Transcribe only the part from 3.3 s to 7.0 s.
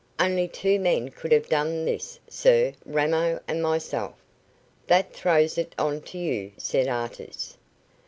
and myself." "That throws it on to you," said